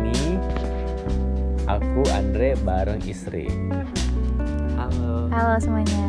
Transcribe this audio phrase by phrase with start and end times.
[0.00, 0.40] ini
[1.68, 3.46] aku Andre bareng istri.
[4.80, 5.28] Halo.
[5.28, 6.04] Halo semuanya,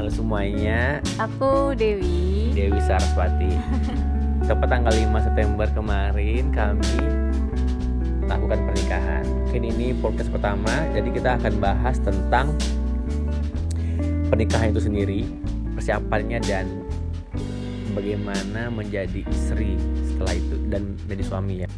[0.00, 2.56] Halo semuanya, aku Dewi.
[2.56, 3.52] Dewi Saraswati.
[4.48, 6.96] Tepat tanggal 5 September kemarin kami
[8.28, 9.24] lakukan pernikahan.
[9.48, 12.56] Mungkin ini podcast pertama, jadi kita akan bahas tentang
[14.28, 15.20] pernikahan itu sendiri,
[15.76, 16.66] persiapannya dan
[17.96, 19.74] bagaimana menjadi istri
[20.06, 21.68] setelah itu dan menjadi suami ya.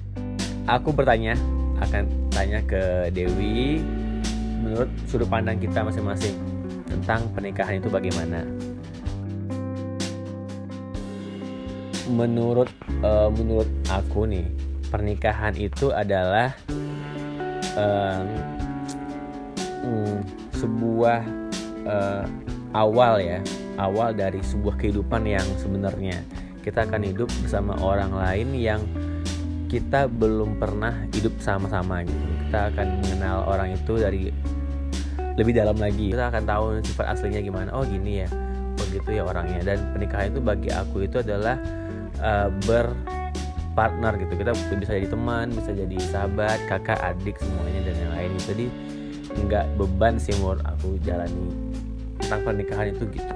[0.68, 1.38] Aku bertanya,
[1.80, 3.80] akan tanya ke Dewi
[4.60, 6.36] menurut sudut pandang kita masing-masing
[6.84, 8.44] tentang pernikahan itu bagaimana.
[12.10, 12.68] Menurut
[13.00, 14.44] eh, menurut aku nih,
[14.92, 16.52] pernikahan itu adalah
[17.78, 18.26] em,
[19.86, 20.16] mm,
[20.58, 21.20] sebuah
[21.88, 22.24] eh,
[22.76, 23.40] awal ya,
[23.80, 26.20] awal dari sebuah kehidupan yang sebenarnya
[26.60, 28.80] kita akan hidup bersama orang lain yang
[29.70, 32.26] kita belum pernah hidup sama-sama gitu.
[32.50, 34.34] Kita akan mengenal orang itu dari
[35.38, 36.10] lebih dalam lagi.
[36.10, 37.70] Kita akan tahu sifat aslinya gimana.
[37.70, 38.28] Oh gini ya,
[38.74, 39.62] oh gitu ya orangnya.
[39.62, 41.54] Dan pernikahan itu bagi aku itu adalah
[42.18, 44.34] uh, berpartner gitu.
[44.42, 48.30] Kita bisa jadi teman, bisa jadi sahabat, kakak, adik semuanya dan yang lain.
[48.42, 48.66] Jadi
[49.30, 51.46] nggak beban sih menurut aku jalani
[52.18, 53.34] tentang pernikahan itu gitu.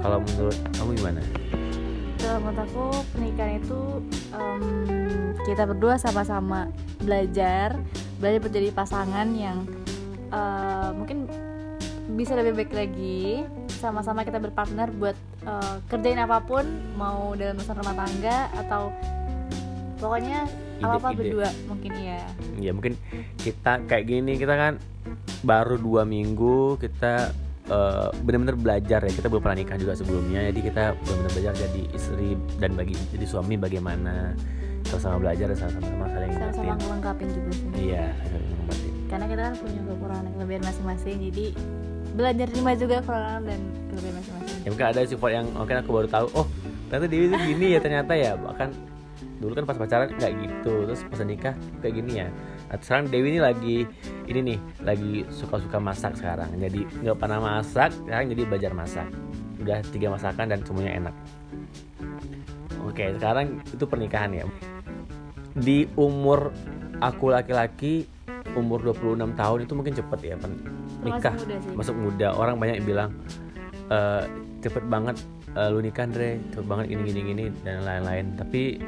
[0.00, 1.20] Kalau menurut kamu gimana?
[2.24, 3.80] Kalau menurut aku pernikahan itu
[4.32, 4.62] em,
[5.44, 6.72] kita berdua sama-sama
[7.04, 7.76] belajar,
[8.16, 9.68] belajar menjadi pasangan yang
[10.32, 11.28] eh, mungkin
[12.16, 13.44] bisa lebih baik lagi.
[13.68, 15.12] Sama-sama kita berpartner buat
[15.44, 16.64] eh, kerjain apa pun,
[16.96, 18.88] mau dalam urusan rumah tangga atau
[20.00, 20.48] pokoknya
[20.80, 21.20] apa-apa Ide-ide.
[21.20, 22.20] berdua mungkin ya.
[22.56, 22.96] ya mungkin
[23.36, 24.72] kita kayak gini kita kan
[25.44, 27.30] baru dua minggu kita
[27.66, 29.12] eh, benar-benar belajar ya.
[29.12, 33.24] Kita belum pernah nikah juga sebelumnya jadi kita benar-benar belajar jadi istri dan bagi jadi
[33.24, 34.36] suami bagaimana
[34.84, 37.68] sama-sama belajar dan sama-sama saling Sama-sama ngelengkapin juga sih.
[37.80, 38.12] iya
[39.08, 41.46] karena kita kan punya kekurangan kelebihan masing-masing jadi
[42.14, 43.60] belajar terima juga kekurangan dan
[43.90, 44.58] kelebihan masing-masing.
[44.60, 46.46] Ya mungkin ada sifat yang mungkin aku baru tahu oh
[46.88, 48.32] ternyata Dewi itu gini ya ternyata ya.
[48.36, 48.68] Bahkan
[49.40, 52.28] dulu kan pas pacaran kayak gitu terus pas nikah kayak gini ya
[52.82, 53.76] sekarang Dewi ini lagi
[54.24, 56.48] ini nih lagi suka-suka masak sekarang.
[56.56, 59.06] Jadi nggak pernah masak sekarang jadi belajar masak.
[59.60, 61.14] Udah tiga masakan dan semuanya enak.
[62.84, 64.44] Oke sekarang itu pernikahan ya.
[65.54, 66.50] Di umur
[66.98, 68.08] aku laki-laki
[68.54, 70.62] umur 26 tahun itu mungkin cepet ya pen-
[71.02, 71.34] nikah.
[71.34, 71.72] Termasuk muda sih.
[71.74, 72.28] Masuk muda.
[72.36, 73.10] Orang banyak yang bilang
[73.90, 74.22] "Eh,
[74.62, 75.16] cepet banget
[75.54, 76.38] eh, lu nikah Andre.
[76.52, 78.36] Cepet banget gini gini gini dan lain-lain.
[78.36, 78.78] Tapi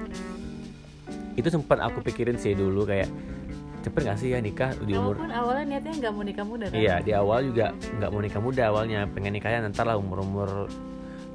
[1.37, 3.09] itu sempat aku pikirin sih dulu kayak
[3.87, 6.75] cepet gak sih ya nikah di umur Walaupun awalnya niatnya nggak mau nikah muda kan?
[6.75, 10.49] iya di awal juga nggak mau nikah muda awalnya pengen nikahnya ntar lah umur umur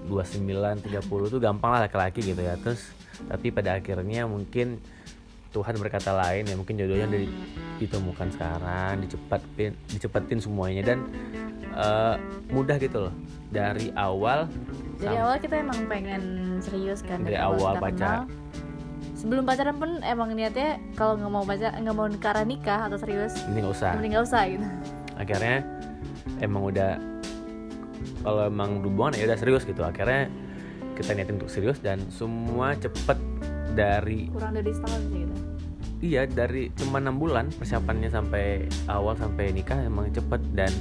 [0.03, 0.43] 29
[0.83, 2.91] 30 tuh gampang lah laki-laki gitu ya terus
[3.23, 4.81] tapi pada akhirnya mungkin
[5.51, 7.35] Tuhan berkata lain ya mungkin jodohnya udah di-
[7.77, 10.99] ditemukan sekarang dicepetin dicepetin semuanya dan
[11.69, 12.15] eh,
[12.49, 13.13] mudah gitu loh
[13.47, 14.47] dari awal
[14.95, 16.23] Dari awal kita emang pengen
[16.59, 18.15] serius kan Dari awal kita pacar.
[18.21, 18.23] kenal.
[19.21, 23.37] Sebelum pacaran pun emang niatnya kalau nggak mau pacar nggak mau karena nikah atau serius,
[23.53, 24.67] ini nggak usah mending nggak usah gitu.
[25.13, 25.57] akhirnya
[26.41, 26.97] emang udah
[28.25, 30.25] kalau emang hubungan ya udah serius gitu akhirnya
[30.97, 33.21] kita niatin untuk serius dan semua cepet
[33.77, 35.35] dari Kurang dari setahun sih gitu.
[36.01, 40.73] iya dari cuma enam bulan persiapannya sampai awal sampai nikah emang cepet dan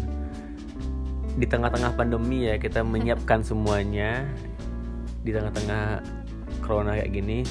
[1.36, 4.25] di tengah-tengah pandemi ya kita menyiapkan semuanya
[5.20, 6.00] di tengah-tengah
[6.64, 7.44] corona kayak gini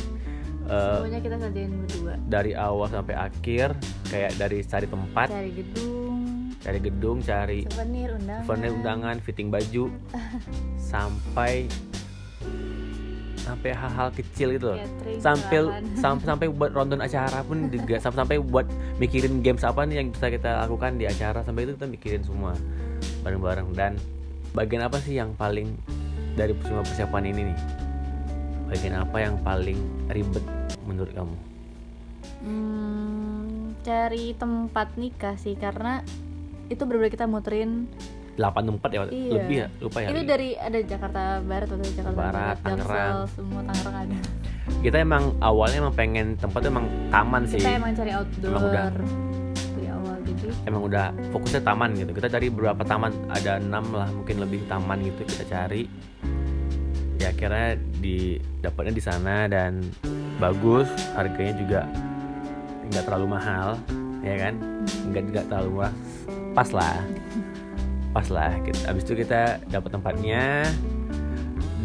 [0.70, 2.14] Semuanya kita kerjain berdua.
[2.30, 3.74] dari awal sampai akhir
[4.06, 6.18] kayak dari cari tempat Cari gedung,
[6.62, 8.46] cari gedung cari souvenir, undangan.
[8.46, 9.90] souvenir undangan fitting baju.
[10.90, 11.66] Sampai
[13.40, 14.78] sampai hal-hal kecil gitu loh.
[14.78, 15.58] Catering, sampai
[16.06, 17.98] sampai sampai buat ronton acara pun juga.
[17.98, 18.70] Sampai sampai buat
[19.02, 21.42] mikirin games apa nih yang bisa kita lakukan di acara.
[21.42, 22.54] Sampai itu kita mikirin semua
[23.26, 23.74] bareng-bareng.
[23.74, 23.98] Dan
[24.54, 25.74] bagian apa sih yang paling
[26.38, 27.58] dari semua persiapan ini nih?
[28.70, 29.80] Bagian apa yang paling
[30.14, 30.46] ribet
[30.90, 31.36] menurut kamu?
[32.42, 36.02] Hmm, cari tempat nikah sih karena
[36.70, 37.86] itu benar-benar kita muterin.
[38.40, 39.00] 8 tempat ya?
[39.12, 39.32] Iya.
[39.36, 39.68] lebih ya?
[39.84, 43.14] Lupa ya ini dari ada Jakarta Barat atau Jakarta Barat, Jaksel, Tangerang.
[43.36, 44.20] semua Tangerang ada.
[44.80, 47.60] Kita emang awalnya emang pengen tempat emang taman sih.
[47.60, 48.48] kita emang cari outdoor.
[48.48, 48.86] Emang udah.
[49.76, 52.12] dari awal jadi emang udah fokusnya taman gitu.
[52.16, 55.84] Kita cari beberapa taman ada enam lah mungkin lebih taman gitu kita cari.
[57.20, 59.84] Ya akhirnya di dapatnya di sana dan
[60.40, 61.82] bagus harganya juga
[62.90, 63.78] nggak terlalu mahal
[64.26, 64.54] ya kan?
[65.12, 65.94] Nggak nggak terlalu murah.
[66.56, 67.00] Pas lah.
[68.10, 68.52] Pas lah
[68.90, 70.66] abis itu kita dapat tempatnya.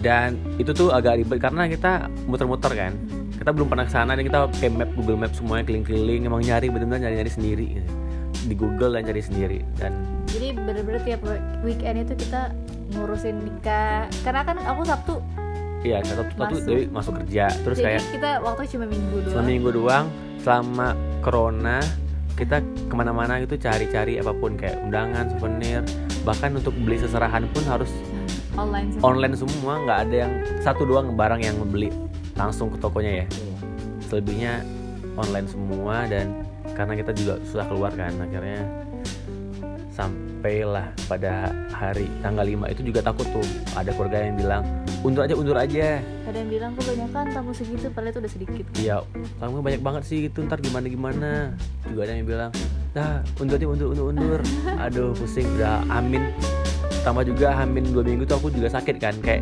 [0.00, 2.92] Dan itu tuh agak ribet karena kita muter-muter kan.
[3.34, 6.68] Kita belum pernah ke sana dan kita kayak map Google Map semuanya keliling-keliling emang nyari
[6.68, 7.68] benar-benar nyari-nyari sendiri.
[8.44, 9.58] Di Google dan cari sendiri.
[9.80, 9.92] Dan
[10.28, 11.24] jadi bener-bener tiap
[11.64, 12.52] weekend itu kita
[12.96, 14.08] ngurusin nikah.
[14.24, 15.14] Karena kan aku sabtu
[15.84, 16.64] iya satu satu Masuk.
[16.66, 17.44] Dewi masuk kerja.
[17.62, 19.30] Terus jadi kayak kita waktu cuma minggu doang.
[19.30, 20.06] selama minggu doang
[20.40, 20.86] selama
[21.20, 21.78] corona
[22.34, 25.86] kita ke mana-mana gitu cari-cari apa pun kayak undangan souvenir
[26.26, 27.92] bahkan untuk beli seserahan pun harus
[28.58, 31.92] online sih online semua nggak ada yang satu doang barang yang beli
[32.34, 33.26] langsung ke tokonya ya.
[34.10, 34.66] Selebihnya
[35.14, 36.42] online semua dan
[36.74, 38.66] karena kita juga susah keluar kan akhirnya
[40.44, 43.40] sampailah pada hari tanggal 5 itu juga takut tuh.
[43.80, 44.62] Ada keluarga yang bilang
[45.00, 46.04] undur aja undur aja.
[46.04, 48.64] Ada yang bilang kebanyakan tamu segitu padahal itu udah sedikit.
[48.76, 48.96] Iya
[49.40, 51.30] tamu banyak banget sih itu ntar gimana gimana?
[51.88, 52.52] Juga ada yang bilang
[52.92, 54.40] nah undur aja undur undur undur.
[54.84, 55.48] Aduh pusing.
[55.56, 56.20] Udah amin.
[57.00, 59.40] Tambah juga amin dua minggu tuh aku juga sakit kan kayak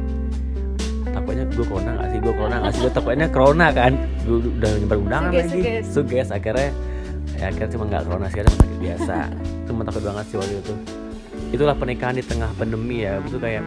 [1.10, 2.18] takutnya gue corona gak sih?
[2.22, 2.80] Gue corona gak sih?
[2.86, 3.92] Gue takutnya corona kan.
[4.22, 5.50] Gue udah nyebar undangan Suges, lagi.
[5.50, 5.84] suges.
[5.90, 6.70] suges akhirnya
[7.42, 9.16] ya akhirnya cuma nggak corona sih ada sakit biasa.
[9.66, 10.74] Cuma takut banget sih waktu itu.
[11.50, 13.18] Itulah pernikahan di tengah pandemi ya.
[13.18, 13.64] Itu kayak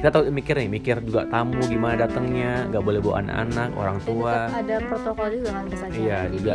[0.00, 4.48] kita tahu mikir nih mikir juga tamu gimana datangnya nggak boleh bawa anak-anak orang tua.
[4.48, 6.54] tetap ada protokol juga kan acara Iya, jadi juga.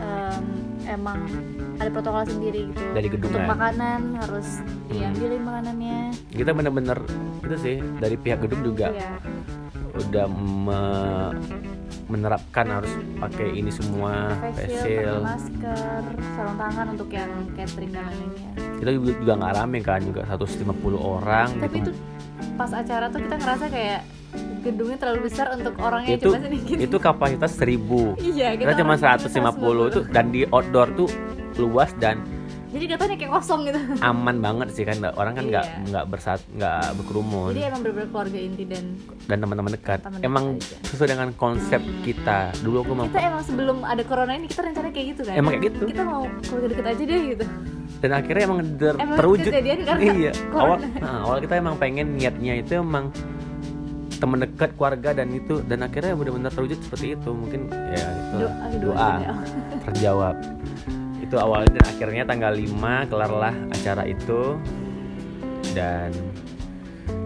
[0.00, 0.44] em,
[0.88, 1.18] emang
[1.76, 2.82] ada protokol sendiri gitu.
[2.90, 3.48] Dari gedung untuk kan?
[3.52, 4.48] makanan harus
[4.88, 5.98] diambilin makanannya.
[6.32, 6.98] Kita bener-bener
[7.44, 9.12] itu sih dari pihak gedung juga Iya.
[9.94, 11.36] udah me-
[12.06, 15.22] menerapkan harus pakai ini semua pakai shield.
[15.26, 16.02] masker,
[16.38, 18.50] sarung tangan untuk yang catering dan lainnya.
[18.78, 21.92] kita juga nggak rame kan juga 150 orang Tapi gitu itu
[22.56, 24.00] pas acara tuh kita ngerasa kayak
[24.60, 26.76] gedungnya terlalu besar untuk orangnya itu cuma sedikit.
[26.76, 31.08] itu kapasitas 1000 iya, kita cuma orangnya 150 itu dan di outdoor tuh
[31.56, 32.20] luas dan
[32.76, 33.80] Jadi katanya kayak kosong gitu.
[34.00, 35.80] aman banget sih kan orang kan nggak Iya.
[35.86, 38.84] nggak bersat nggak berkerumun Jadi emang bener-bener keluarga inti dan
[39.24, 40.76] dan teman-teman dekat Teman dekat emang aja.
[40.86, 44.88] sesuai dengan konsep kita dulu aku mau kita emang sebelum ada corona ini kita rencana
[44.88, 45.34] kayak gitu kan.
[45.34, 45.82] Emang kayak gitu.
[45.88, 47.46] Kita mau keluarga deket aja deh gitu.
[47.96, 49.52] dan akhirnya emang der- Emang terwujud
[49.98, 50.60] iya corona.
[50.60, 53.08] awal nah, awal kita emang pengen niatnya itu emang
[54.14, 58.48] teman dekat keluarga dan itu dan akhirnya benar-benar terwujud seperti itu mungkin ya itu Doa,
[58.48, 59.34] doa, doa doa.
[59.82, 60.34] terjawab
[61.26, 64.54] itu awalnya dan akhirnya tanggal 5 kelarlah acara itu.
[65.74, 66.14] Dan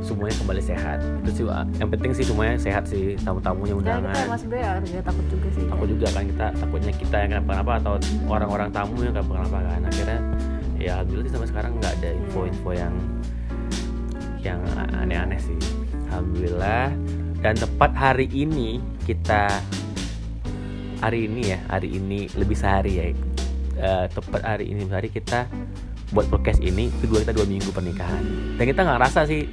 [0.00, 0.98] semuanya kembali sehat.
[1.22, 1.44] Itu sih
[1.78, 3.14] yang penting sih semuanya sehat sih.
[3.20, 4.24] Tamu-tamunya kita undangan.
[4.26, 5.64] Emang sebenarnya agak takut juga sih.
[5.70, 7.94] aku juga kan kita takutnya kita yang kenapa-napa atau
[8.26, 9.80] orang-orang tamu yang kenapa-napa kan.
[9.86, 10.18] Akhirnya
[10.80, 12.94] ya alhamdulillah sih sampai sekarang nggak ada info-info yang
[14.40, 14.60] yang
[14.96, 15.58] aneh-aneh sih.
[16.10, 16.90] Alhamdulillah.
[17.40, 19.48] Dan tepat hari ini kita
[21.00, 23.04] hari ini ya hari ini lebih sehari ya
[23.80, 25.48] Eh, tepat hari ini hari kita
[26.10, 28.20] buat podcast ini kedua kita dua minggu pernikahan
[28.54, 29.48] dan kita nggak rasa sih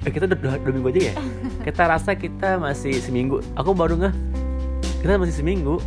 [0.00, 1.14] eh kita udah dua, dua minggu aja ya
[1.68, 4.14] kita rasa kita masih seminggu aku baru nggak
[4.98, 5.78] kita masih seminggu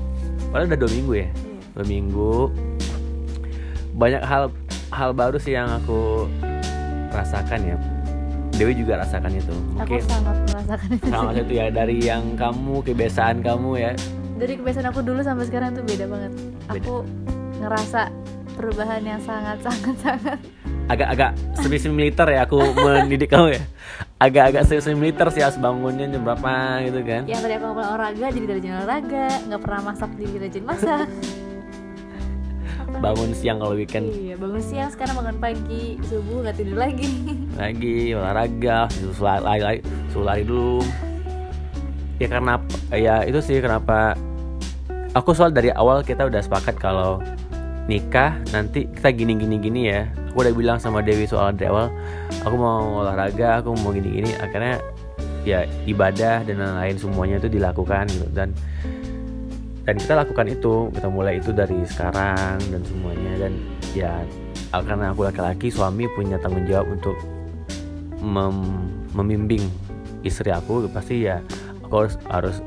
[0.47, 1.29] padahal udah dua minggu ya Iya.
[1.73, 2.31] dua minggu
[3.93, 4.43] banyak hal
[4.89, 6.31] hal baru sih yang aku
[7.11, 7.75] rasakan ya
[8.53, 11.05] Dewi juga rasakan itu Aku mungkin sangat merasakan itu.
[11.09, 11.41] sama sih.
[11.41, 13.91] itu ya dari yang kamu kebiasaan kamu ya
[14.37, 16.31] Dari kebiasaan aku dulu sampai sekarang tuh beda banget.
[16.65, 16.81] Beda.
[16.81, 17.05] Aku
[17.61, 18.09] ngerasa
[18.57, 20.39] perubahan yang sangat sangat sangat.
[20.89, 23.63] Agak-agak semi semi militer ya aku mendidik kamu ya.
[24.19, 27.21] Agak-agak semi semi militer sih harus bangunnya jam berapa gitu kan.
[27.29, 31.07] Yang tadi aku ngomong olahraga jadi dari rajin olahraga nggak pernah masak jadi rajin masak.
[33.01, 34.11] Bangun siang kalau weekend.
[34.11, 37.07] Iya bangun siang sekarang bangun pagi subuh nggak tidur lagi.
[37.61, 39.79] Lagi olahraga lari, lari,
[40.11, 40.83] lari dulu.
[42.19, 42.59] Ya karena
[42.91, 44.19] ya itu sih kenapa
[45.15, 47.23] aku soal dari awal kita udah sepakat kalau
[47.89, 50.05] nikah nanti kita gini gini gini ya.
[50.31, 51.91] Aku udah bilang sama Dewi soal dari awal
[52.45, 54.79] aku mau olahraga aku mau gini gini akhirnya
[55.41, 58.27] ya ibadah dan lain-lain semuanya itu dilakukan gitu.
[58.31, 58.53] Dan
[59.81, 63.47] dan kita lakukan itu kita mulai itu dari sekarang dan semuanya.
[63.47, 63.53] Dan
[63.97, 64.13] ya
[64.71, 67.17] karena aku laki-laki suami punya tanggung jawab untuk
[68.23, 69.67] mem- membimbing
[70.23, 71.43] istri aku pasti ya
[71.83, 72.57] aku harus harus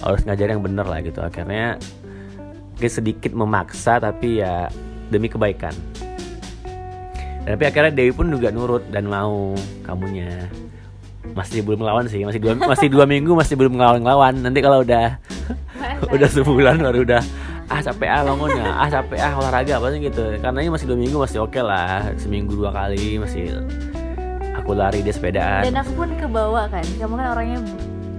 [0.00, 1.20] harus ngajar yang bener lah gitu.
[1.20, 1.76] Akhirnya
[2.80, 4.72] mungkin sedikit memaksa tapi ya
[5.12, 5.76] demi kebaikan.
[7.44, 9.52] Dan tapi akhirnya Dewi pun juga nurut dan mau
[9.84, 10.48] kamunya.
[11.36, 14.32] Masih belum melawan sih masih dua masih dua minggu masih belum ngelawan ngelawan.
[14.40, 15.20] Nanti kalau udah
[16.16, 17.20] udah sebulan baru udah
[17.68, 20.24] ah capek ah bangunnya ah capek ah olahraga apa sih gitu.
[20.40, 22.16] Karena ini masih dua minggu masih oke lah.
[22.16, 23.60] Seminggu dua kali masih
[24.56, 25.68] aku lari dia sepedaan.
[25.68, 27.60] Dan aku pun kebawa kan kamu kan orangnya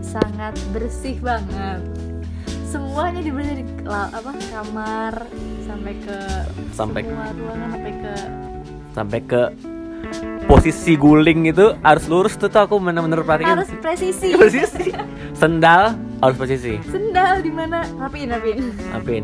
[0.06, 2.11] sangat bersih banget
[2.72, 5.14] semuanya dibersih dari apa kamar
[5.68, 6.18] sampai ke
[6.72, 8.14] Sampai- semua ruangan sampai ke
[8.92, 9.42] sampai ke
[10.48, 14.32] posisi guling itu harus lurus tuh, tuh aku bener-bener perhatikan harus presisi.
[14.40, 14.92] Posisi
[15.36, 17.82] sendal harus posisi sendal di mana?
[17.98, 19.24] Rapiin rapiin Apin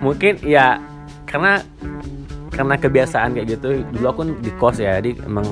[0.00, 0.80] mungkin ya
[1.28, 1.60] karena
[2.50, 5.44] karena kebiasaan kayak gitu dulu aku di kos ya jadi emang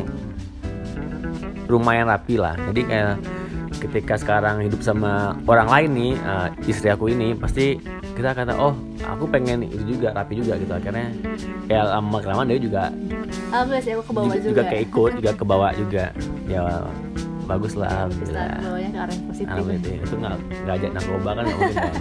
[1.68, 2.56] lumayan rapi lah.
[2.72, 3.20] Jadi kayak
[3.78, 7.78] ketika sekarang hidup sama orang lain nih eh, istri aku ini pasti
[8.18, 8.74] kita kata oh
[9.06, 11.14] aku pengen itu juga rapi juga gitu akhirnya
[11.70, 12.90] ya lama kelamaan dia juga
[13.54, 16.04] alhamdulillah sih aku ke bawah juga, juga, juga kayak ikut juga ke bawah juga
[16.50, 16.62] ya
[17.48, 21.42] bagus lah alhamdulillah bawahnya ke arah yang positif Alhamdulillah itu nggak nggak ajak narkoba kan
[21.46, 21.96] nggak mungkin kan.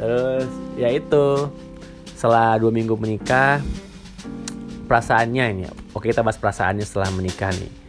[0.00, 1.26] Terus ya itu
[2.16, 3.60] setelah dua minggu menikah
[4.88, 5.72] perasaannya ini ya.
[5.92, 7.79] Oke kita bahas perasaannya setelah menikah nih.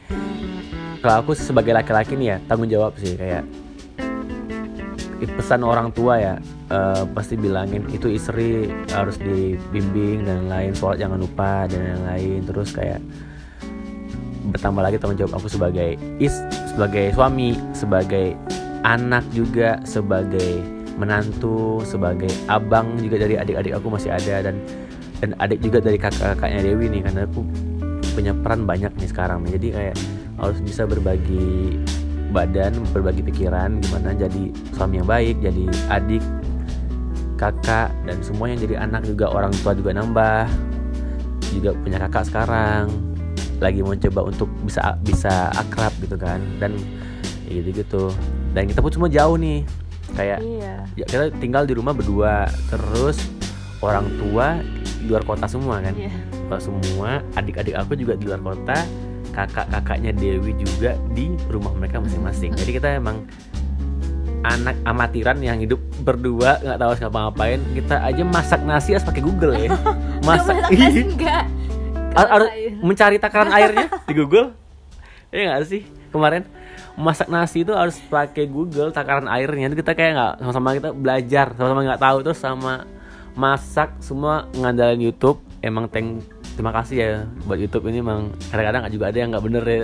[1.01, 3.41] Kalau aku sebagai laki-laki nih ya tanggung jawab sih kayak
[5.38, 6.34] pesan orang tua ya
[6.70, 12.74] eh, pasti bilangin itu istri harus dibimbing dan lain sholat jangan lupa dan lain-lain terus
[12.74, 12.98] kayak
[14.50, 16.34] bertambah lagi tanggung jawab aku sebagai is
[16.74, 18.34] sebagai suami sebagai
[18.81, 20.65] anak juga sebagai
[20.98, 24.58] menantu sebagai abang juga dari adik-adik aku masih ada dan
[25.22, 27.46] dan adik juga dari kakak-kakaknya Dewi nih karena aku
[28.12, 29.58] punya peran banyak nih sekarang nih.
[29.60, 29.96] Jadi kayak
[30.39, 31.77] harus bisa berbagi
[32.32, 36.24] badan berbagi pikiran gimana jadi suami yang baik jadi adik
[37.36, 40.48] kakak dan semua yang jadi anak juga orang tua juga nambah
[41.51, 42.88] juga punya kakak sekarang
[43.62, 46.74] lagi mau coba untuk bisa bisa akrab gitu kan dan
[47.46, 48.03] ya gitu gitu.
[48.51, 49.62] Dan kita pun semua jauh nih
[50.18, 50.84] kayak iya.
[50.98, 53.22] ya kita tinggal di rumah berdua terus
[53.81, 54.61] orang tua
[55.01, 55.93] di luar kota semua kan?
[56.47, 58.77] Kalau semua adik-adik aku juga di luar kota
[59.31, 62.51] kakak-kakaknya Dewi juga di rumah mereka masing-masing.
[62.53, 63.23] Jadi kita emang
[64.41, 69.21] anak amatiran yang hidup berdua nggak tahu harus ngapa-ngapain kita aja masak nasi harus pakai
[69.21, 69.69] Google ya.
[70.21, 71.43] Masak Nggak masak nasi, enggak?
[72.11, 72.71] Har- harus Air.
[72.81, 74.47] mencari takaran airnya di Google.
[75.29, 75.81] Ya nggak sih?
[76.11, 76.43] Kemarin
[76.91, 79.71] masak nasi itu harus pakai Google takaran airnya.
[79.71, 82.83] Itu kita kayak nggak sama-sama kita belajar sama-sama nggak tahu terus sama
[83.38, 85.39] masak semua ngandalin YouTube.
[85.61, 86.25] Emang thank
[86.57, 87.11] terima kasih ya
[87.47, 89.83] buat YouTube ini emang kadang-kadang juga ada yang nggak bener ya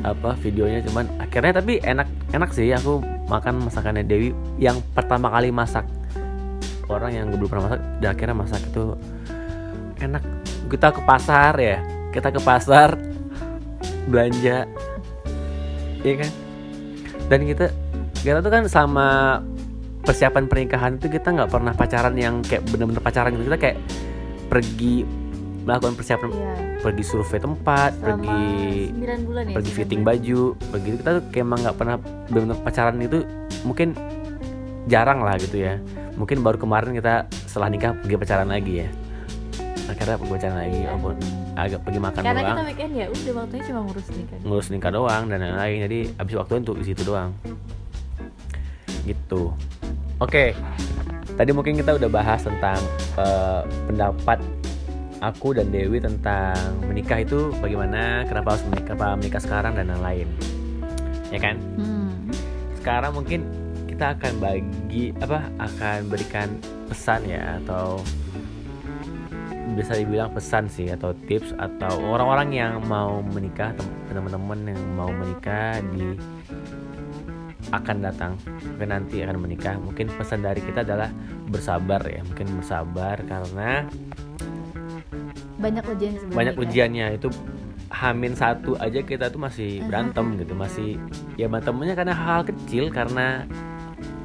[0.00, 2.70] apa videonya cuman akhirnya tapi enak enak sih.
[2.72, 4.32] Aku makan masakannya Dewi.
[4.56, 5.84] Yang pertama kali masak
[6.90, 8.84] orang yang belum pernah masak dan akhirnya masak itu
[10.00, 10.22] enak.
[10.70, 11.78] Kita ke pasar ya
[12.10, 12.98] kita ke pasar
[14.10, 14.66] belanja
[16.02, 16.30] iya kan?
[17.30, 17.70] Dan kita
[18.20, 19.38] kita tuh kan sama
[20.00, 23.44] persiapan pernikahan itu kita nggak pernah pacaran yang kayak bener-bener pacaran gitu.
[23.48, 23.76] Kita kayak
[24.50, 24.94] pergi
[25.60, 26.54] melakukan persiapan iya.
[26.80, 28.48] pergi survei tempat selama pergi
[28.96, 30.16] 9 bulan ya pergi fitting bulan.
[30.16, 30.40] baju
[30.72, 31.96] begitu kita tuh kayak emang nggak pernah
[32.32, 33.18] benar-benar pacaran itu
[33.68, 33.88] mungkin
[34.88, 35.76] jarang lah gitu ya.
[36.16, 38.88] Mungkin baru kemarin kita setelah nikah pergi pacaran lagi ya.
[39.88, 40.88] Akhirnya pergi pacaran lagi Iya.
[40.96, 41.16] walaupun
[41.50, 42.56] agak pergi makan karena doang.
[42.56, 44.38] kita weekend ya udah waktunya cuma ngurus nikah.
[44.40, 47.30] Ngurus nikah doang dan lain-lain jadi habis waktu untuk di situ doang.
[49.04, 49.42] Gitu
[50.20, 50.44] oke.
[51.34, 52.80] Tadi mungkin kita udah bahas tentang
[53.16, 54.38] eh, pendapat
[55.20, 60.28] aku dan Dewi tentang menikah itu bagaimana kenapa harus menikah kenapa menikah sekarang dan lain-lain.
[61.30, 61.56] Ya kan?
[61.78, 62.10] Hmm.
[62.80, 63.44] sekarang mungkin
[63.86, 66.48] kita akan bagi apa akan berikan
[66.88, 68.00] pesan ya atau
[69.76, 75.12] bisa dibilang pesan sih atau tips atau orang-orang yang mau menikah tem- teman-teman yang mau
[75.12, 76.16] menikah di
[77.70, 79.78] akan datang mungkin nanti akan menikah.
[79.78, 81.10] Mungkin pesan dari kita adalah
[81.50, 83.86] bersabar ya mungkin bersabar karena
[85.60, 86.64] banyak ujian sebelum banyak nikah.
[86.66, 87.06] ujiannya.
[87.18, 87.28] Itu
[87.90, 90.96] hamin satu aja kita tuh masih berantem gitu masih
[91.34, 93.42] ya berantemnya karena hal kecil karena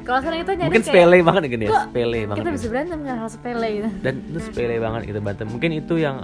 [0.06, 2.58] kalau sekarang itu nyari mungkin kayak, sepele banget gitu ya sepele banget kita gitu.
[2.62, 3.90] bisa berantem nggak hal sepele gitu?
[4.06, 5.48] Dan itu sepele banget gitu berantem.
[5.50, 6.18] Mungkin itu yang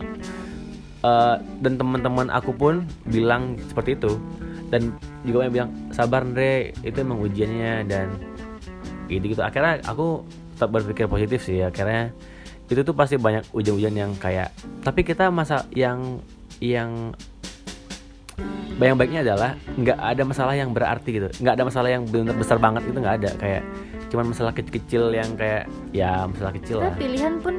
[1.01, 4.21] eh, dan teman-teman aku pun bilang seperti itu.
[4.69, 4.93] Dan
[5.25, 6.75] juga yang bilang sabar Andre.
[6.81, 8.07] Itu emang ujiannya dan
[9.11, 10.23] gitu gitu akhirnya aku
[10.55, 11.61] tetap berpikir positif sih.
[11.61, 12.13] Akhirnya
[12.71, 16.23] itu tuh pasti banyak ujian-ujian yang kayak tapi kita masa yang
[16.63, 17.11] yang
[18.79, 21.27] bayang baiknya adalah nggak ada masalah yang berarti gitu.
[21.43, 23.31] Nggak ada masalah yang benar besar banget itu nggak ada.
[23.37, 23.63] Kayak
[24.11, 26.95] cuman masalah kecil-kecil yang kayak ya masalah kecil kita lah.
[26.99, 27.55] pilihan pun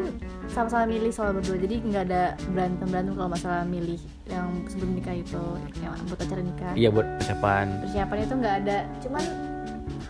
[0.52, 1.56] sama-sama milih soal berdua.
[1.56, 3.97] Jadi nggak ada berantem berantem kalau masalah milih
[4.28, 5.42] yang sebelum nikah itu
[5.80, 6.73] yang buat acara nikah.
[6.75, 7.66] Iya buat persiapan.
[7.82, 8.78] Persiapan itu nggak ada.
[9.00, 9.25] Cuman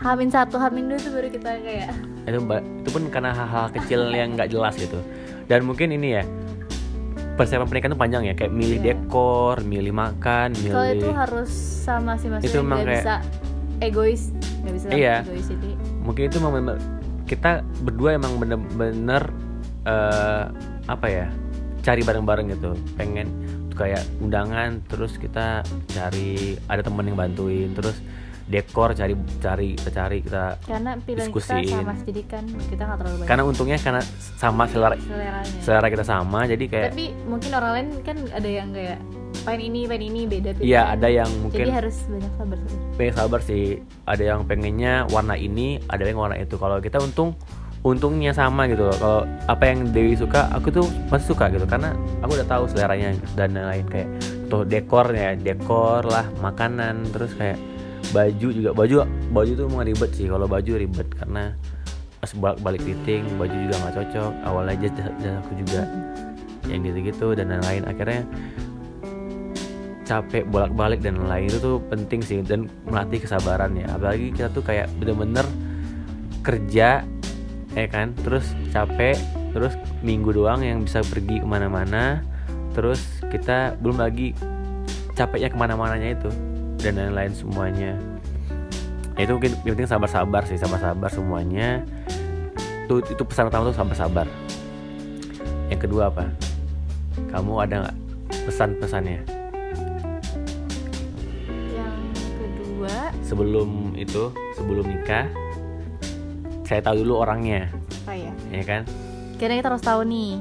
[0.03, 1.89] hamin satu hamin dua itu baru kita kayak
[2.23, 2.39] itu
[2.83, 4.99] itu pun karena hal-hal kecil yang nggak jelas gitu.
[5.47, 6.25] Dan mungkin ini ya
[7.33, 8.35] persiapan pernikahan itu panjang ya.
[8.35, 8.87] Kayak milih Iya.
[8.99, 11.51] dekor milih makan kalau itu milih harus
[11.83, 13.15] sama sih maksudnya Itu emang nggak kayak- bisa
[13.81, 14.23] egois
[14.63, 15.17] nggak bisa Iya.
[15.23, 15.71] egois jadi
[16.03, 16.79] mungkin itu memang
[17.25, 19.23] kita berdua emang bener-bener
[19.87, 20.45] eh,
[20.87, 21.27] apa ya
[21.83, 22.79] cari bareng-bareng gitu.
[22.95, 23.29] Pengen
[23.73, 27.99] kayak undangan terus kita cari ada temen yang bantuin terus
[28.53, 31.63] dekor cari cari kita cari kita karena pilihan Diskusiin.
[31.65, 33.29] kita sama jadi kan kita nggak terlalu banyak.
[33.33, 34.03] Karena untungnya karena
[34.37, 35.61] sama selera seleranya.
[35.63, 38.99] selera kita sama jadi kayak tapi mungkin orang lain kan ada yang kayak
[39.49, 40.65] pengen ini pengen ini beda beda.
[40.69, 42.79] Iya ada yang mungkin jadi harus banyak sabar sih.
[42.99, 43.65] pengen sabar sih.
[44.05, 46.55] Ada yang pengennya warna ini ada yang warna itu.
[46.61, 47.33] Kalau kita untung
[47.83, 48.97] untungnya sama gitu loh.
[48.97, 49.21] Kalau
[49.51, 53.55] apa yang Dewi suka aku tuh pasti suka gitu karena aku udah tahu seleranya dan
[53.59, 53.87] lain-lain.
[53.91, 54.09] Kayak
[54.47, 57.59] tuh dekornya dekor lah makanan terus kayak
[58.15, 58.71] baju juga.
[58.71, 58.95] Baju
[59.35, 60.31] baju tuh emang ribet sih.
[60.31, 61.55] Kalau baju ribet karena
[62.23, 64.33] pas balik balik fitting baju juga nggak cocok.
[64.47, 65.83] Awalnya jas jas jas aku juga
[66.71, 67.83] yang gitu-gitu dan lain-lain.
[67.91, 68.23] Akhirnya
[70.03, 73.91] capek bolak-balik dan lain itu tuh penting sih dan melatih kesabaran ya.
[73.91, 75.47] Apalagi kita tuh kayak bener-bener
[76.47, 77.07] kerja
[77.73, 78.13] ya kan?
[78.25, 79.17] Terus capek
[79.53, 82.25] terus minggu doang yang bisa pergi ke mana-mana.
[82.73, 84.33] Terus kita belum lagi
[85.13, 86.31] capeknya ke mana-mananya itu
[86.81, 87.93] dan lain-lain semuanya.
[89.21, 91.85] Ya, itu mungkin yang penting sabar-sabar sih sabar-sabar semuanya.
[92.89, 94.27] Itu itu pesan pertama tuh sabar-sabar.
[95.69, 96.33] Yang kedua apa?
[97.29, 97.97] Kamu ada nggak
[98.49, 99.21] pesan-pesannya?
[101.77, 101.97] Yang
[102.41, 105.29] kedua sebelum itu sebelum nikah
[106.73, 107.69] saya tahu dulu orangnya.
[108.03, 108.83] Apa ya ya kan?
[109.37, 110.41] Karena kita harus tahu nih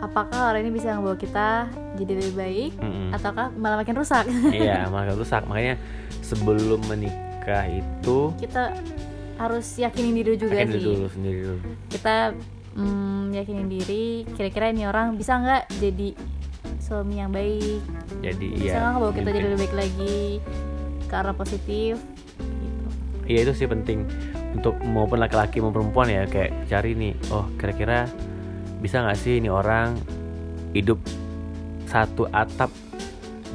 [0.00, 1.68] apakah orang ini bisa membawa kita
[1.98, 3.12] jadi lebih baik Mm-mm.
[3.12, 4.24] ataukah malah makin rusak?
[4.56, 5.44] Iya malah rusak.
[5.44, 5.76] Makanya
[6.24, 8.72] sebelum menikah itu kita
[9.36, 10.96] harus yakinin diri juga yakin sih.
[10.96, 11.58] dulu sendiri dulu.
[11.92, 12.32] Kita
[12.72, 16.08] mm, yakinin diri kira-kira ini orang bisa nggak jadi
[16.80, 17.84] suami yang baik?
[18.24, 20.18] Jadi bisa iya nggak bawa kita jadi lebih baik lagi
[21.04, 22.00] ke arah positif?
[22.40, 22.86] Gitu
[23.28, 24.08] iya itu sih penting
[24.58, 28.10] untuk maupun laki-laki maupun perempuan ya kayak cari nih oh kira-kira
[28.82, 29.94] bisa nggak sih ini orang
[30.74, 30.98] hidup
[31.88, 32.68] satu atap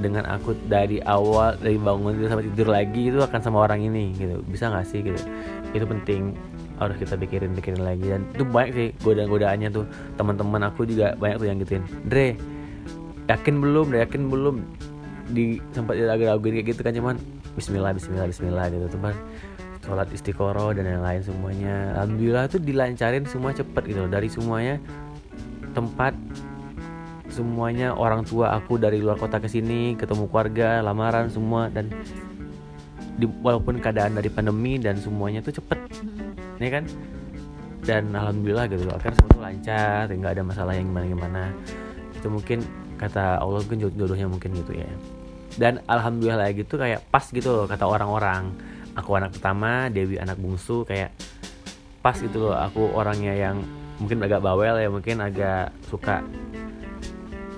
[0.02, 4.16] dengan aku dari awal dari bangun tidur sampai tidur lagi itu akan sama orang ini
[4.18, 4.42] gitu.
[4.50, 5.20] Bisa nggak sih gitu?
[5.76, 6.34] Itu penting
[6.82, 8.10] harus kita pikirin pikirin lagi.
[8.10, 9.86] Dan itu banyak sih godaan godaannya tuh.
[10.18, 11.84] Teman-teman aku juga banyak tuh yang gituin.
[12.10, 12.34] Dre
[13.30, 14.00] yakin belum Dre?
[14.02, 14.56] Yakin belum?
[15.30, 17.16] Di sempat ragu-raguin kayak gitu kan cuman
[17.54, 18.98] Bismillah Bismillah Bismillah gitu.
[18.98, 19.14] Teman
[19.84, 21.92] sholat istiqoroh dan yang lain semuanya.
[22.00, 24.80] Alhamdulillah tuh dilancarin semua cepet gitu dari semuanya
[25.76, 26.16] tempat
[27.28, 31.90] semuanya orang tua aku dari luar kota ke sini ketemu keluarga lamaran semua dan
[33.18, 35.80] di, walaupun keadaan dari pandemi dan semuanya tuh cepet
[36.62, 36.86] ya kan?
[37.84, 41.44] Dan alhamdulillah gitu loh akhirnya semua lancar nggak ada masalah yang gimana gimana
[42.16, 42.64] itu mungkin
[42.96, 44.88] kata Allah mungkin jod- jodohnya mungkin gitu ya.
[45.60, 48.54] Dan alhamdulillah gitu kayak pas gitu loh kata orang-orang
[48.94, 51.14] aku anak pertama Dewi anak bungsu kayak
[52.04, 53.64] pas gitu loh aku orangnya yang
[53.98, 56.20] mungkin agak bawel ya mungkin agak suka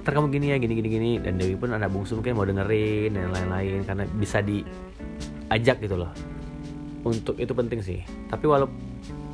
[0.05, 1.11] ntar kamu gini ya gini gini gini.
[1.17, 6.13] Dan Dewi pun anak bungsu mungkin mau dengerin dan lain-lain karena bisa diajak gitu loh.
[7.01, 8.05] Untuk itu penting sih.
[8.29, 8.69] Tapi walau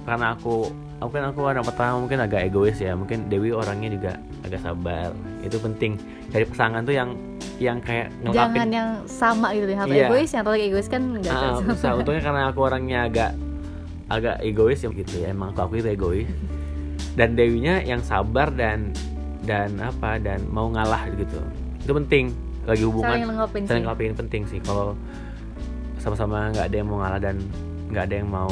[0.07, 0.71] karena aku
[1.11, 4.11] kan aku anak pertama mungkin agak egois ya mungkin Dewi orangnya juga
[4.47, 5.11] agak sabar.
[5.43, 5.99] Itu penting.
[6.31, 7.19] Dari pasangan tuh yang
[7.61, 10.07] yang kayak jangan ngelengkapin yang sama gitu deh satu Iya.
[10.09, 11.61] egois yang lagi egois kan nggak Ah, cocok.
[11.69, 11.87] bisa.
[11.93, 13.31] Untungnya karena aku orangnya agak
[14.07, 15.27] agak egois ya gitu ya.
[15.29, 16.27] Emang aku aku itu egois.
[17.13, 18.89] Dan Dewinya yang sabar dan
[19.43, 21.37] dan apa dan mau ngalah gitu.
[21.79, 22.33] Itu penting.
[22.61, 23.09] Lagi hubungan.
[23.13, 23.85] Saling lengkapin saling
[24.17, 24.59] penting sih.
[24.59, 24.97] Kalau
[25.97, 27.37] sama-sama nggak ada yang mau ngalah dan
[27.87, 28.49] nggak ada yang mau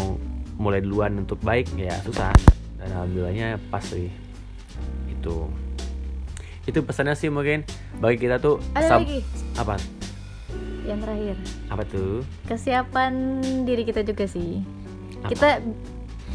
[0.56, 2.30] mulai duluan untuk baik ya susah.
[2.78, 4.10] Dan alhamdulillahnya pas sih.
[5.10, 5.50] Itu.
[6.64, 7.66] Itu pesannya sih mungkin
[8.00, 9.20] bagi kita tuh ada sab- lagi?
[9.56, 9.76] Apa?
[10.84, 11.36] Yang terakhir.
[11.70, 12.14] Apa tuh?
[12.48, 13.14] Kesiapan
[13.64, 14.64] diri kita juga sih.
[15.20, 15.30] Apa?
[15.30, 15.50] kita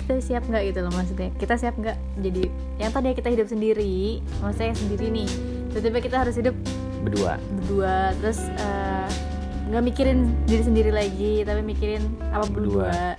[0.05, 1.33] kita siap nggak gitu loh maksudnya?
[1.35, 2.43] Kita siap nggak jadi
[2.77, 5.29] yang tadi kita hidup sendiri maksudnya yang sendiri nih.
[5.71, 6.53] Tiba-tiba kita harus hidup
[7.01, 7.41] berdua.
[7.57, 9.09] berdua terus eh,
[9.65, 12.93] nggak mikirin diri sendiri lagi tapi mikirin apa Berdua.
[12.93, 13.17] berdua.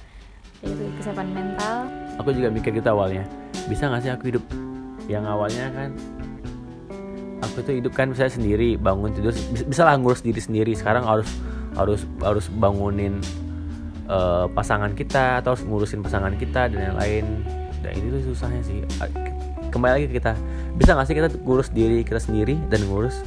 [0.61, 1.77] Ya itu kesiapan mental.
[2.21, 3.25] Aku juga mikir gitu awalnya.
[3.65, 4.45] Bisa nggak sih aku hidup?
[5.05, 5.89] Yang awalnya kan
[7.45, 9.33] aku tuh hidup kan bisa sendiri bangun tidur
[9.69, 10.73] bisa, lah ngurus diri sendiri.
[10.73, 11.29] Sekarang harus
[11.77, 13.21] harus harus bangunin
[14.09, 17.25] eh, pasangan kita atau harus ngurusin pasangan kita dan yang lain.
[17.85, 18.81] Dan itu tuh susahnya sih.
[19.69, 20.33] Kembali lagi ke kita.
[20.75, 23.21] Bisa nggak sih kita ngurus diri kita sendiri dan ngurus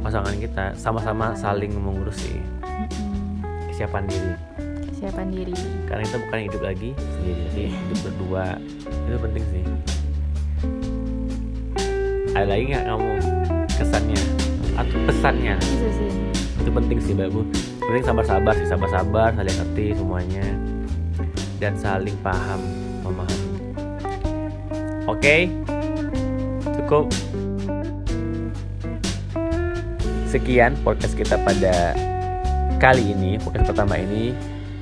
[0.00, 0.72] pasangan kita?
[0.74, 2.40] Sama-sama saling mengurus sih
[3.68, 4.32] kesiapan diri.
[4.94, 5.54] Kesiapan diri.
[5.90, 8.46] Karena kita bukan hidup lagi sendiri tapi hidup berdua.
[9.04, 9.64] Itu penting sih
[12.34, 13.10] ada lagi nggak kamu?
[13.78, 14.22] Kesannya?
[14.74, 15.54] Atau pesannya?
[15.62, 16.10] Itu sih.
[16.58, 17.46] Itu penting sih mbak bu
[17.84, 20.46] penting sabar-sabar sih sabar-sabar saling ngerti semuanya.
[21.62, 22.60] Dan saling paham
[23.06, 23.48] memahami.
[25.06, 25.46] Oke?
[26.82, 27.06] Cukup.
[30.26, 31.94] Sekian podcast kita pada
[32.82, 34.34] kali ini podcast pertama ini.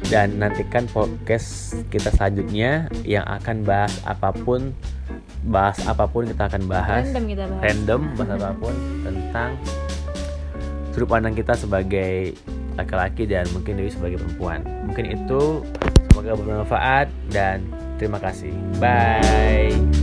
[0.08, 4.72] Dan nantikan podcast kita selanjutnya yang akan bahas apa pun
[5.42, 7.04] bahas apa pun kita akan bahas.
[7.10, 7.62] Random kita bahas.
[7.62, 9.50] Random bahas apa pun tentang
[10.92, 12.36] sudut pandang kita sebagai
[12.78, 14.64] laki-laki dan mungkin Dewi sebagai perempuan.
[14.86, 15.64] Mungkin itu.
[16.12, 17.64] Semoga bermanfaat dan
[17.96, 18.52] terima kasih.
[18.76, 20.01] Bye